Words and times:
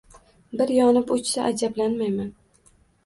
bir 0.61 0.71
yonib 0.75 1.13
o‘chsa, 1.17 1.43
ajablanmayman. 1.51 2.33